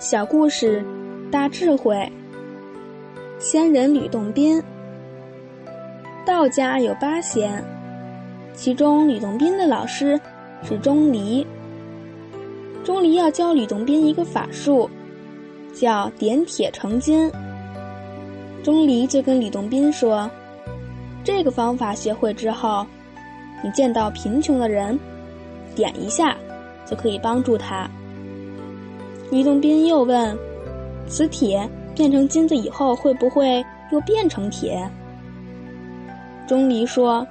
[0.00, 0.82] 小故事，
[1.30, 2.10] 大智慧。
[3.38, 4.60] 仙人吕洞宾。
[6.24, 7.62] 道家有八仙，
[8.54, 10.18] 其中吕洞宾的老师
[10.62, 11.46] 是钟离。
[12.82, 14.88] 钟离要教吕洞宾一个法术，
[15.74, 17.30] 叫点铁成金。
[18.62, 20.30] 钟离就跟吕洞宾说
[21.22, 22.86] ：“这个方法学会之后，
[23.62, 24.98] 你见到贫穷的人，
[25.76, 26.34] 点一下，
[26.86, 27.86] 就可以帮助他。”
[29.30, 30.36] 吕洞宾又问
[31.06, 34.88] ：“此铁变成金子以后，会不会又变成铁？”
[36.48, 37.26] 钟离说：“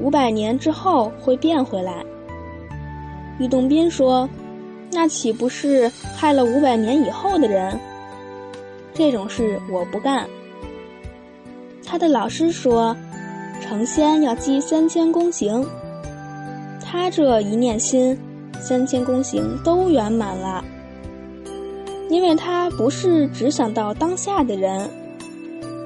[0.00, 2.04] 五百年之后会变回来。”
[3.38, 4.28] 吕洞宾说
[4.92, 7.76] ：“那岂不是害了五百年以后的人？
[8.92, 10.28] 这种事我不干。”
[11.84, 12.96] 他的老师说
[13.60, 15.66] ：“成仙要积三千功行。”
[16.80, 18.16] 他这一念心，
[18.60, 20.64] 三千功行都圆满了。
[22.10, 24.88] 因为他不是只想到当下的人，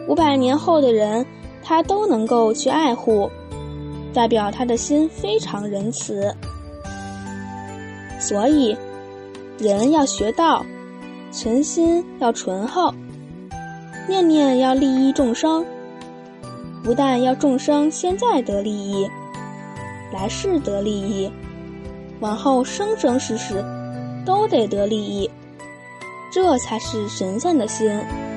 [0.08, 1.24] 五百年后的人，
[1.62, 3.30] 他都能够去爱护，
[4.12, 6.34] 代表他的心非常仁慈。
[8.20, 8.76] 所以，
[9.58, 10.66] 人要学道，
[11.30, 12.92] 存心要醇厚，
[14.08, 15.64] 念念要利益众生，
[16.82, 19.08] 不但要众生现在得利益，
[20.12, 21.30] 来世得利益，
[22.18, 23.64] 往后生生世世
[24.26, 25.30] 都得得利益。
[26.40, 28.27] 这才是神仙的心。